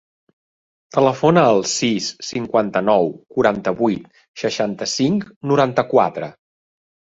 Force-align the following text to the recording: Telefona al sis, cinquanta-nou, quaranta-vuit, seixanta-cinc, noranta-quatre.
Telefona 0.95 1.43
al 1.49 1.61
sis, 1.71 2.07
cinquanta-nou, 2.29 3.11
quaranta-vuit, 3.37 4.09
seixanta-cinc, 4.45 5.31
noranta-quatre. 5.55 6.35